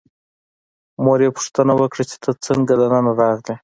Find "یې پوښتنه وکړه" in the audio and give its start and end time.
1.25-2.03